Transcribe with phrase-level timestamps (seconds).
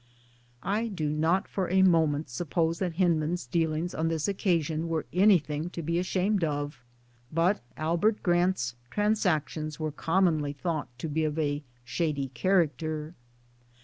[0.63, 5.69] I do not for a moment suppose that Hyndman's dealings on this occasion were anything
[5.69, 6.83] to be ashamed of;
[7.31, 13.13] but Albert Grant's transactions were commonly thought to be of a shady character.